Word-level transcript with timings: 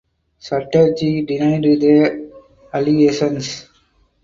Chatterjee 0.39 1.25
denied 1.27 1.61
the 1.79 2.31
allegations. 2.73 3.67